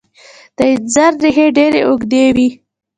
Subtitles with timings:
[0.57, 2.49] د انځر ریښې ډیرې اوږدې وي.